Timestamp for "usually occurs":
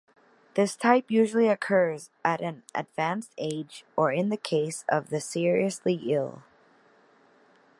1.11-2.09